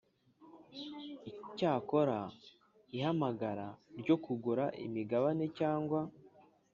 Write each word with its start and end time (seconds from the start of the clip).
Icyakora 1.47 2.19
ihamagara 2.97 3.67
ryo 3.99 4.15
kugura 4.23 4.65
imigabane 4.85 5.45
cyangwa 5.59 5.99